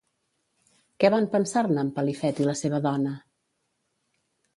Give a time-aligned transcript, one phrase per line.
[1.03, 3.13] Què van pensar-ne en Pelifet i la seva dona?